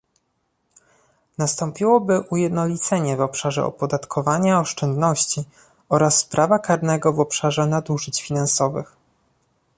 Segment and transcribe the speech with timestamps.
[1.37, 5.43] Nastąpiłoby ujednolicenie w obszarze opodatkowania oszczędności
[5.89, 8.95] oraz prawa karnego w obszarze nadużyć finansowych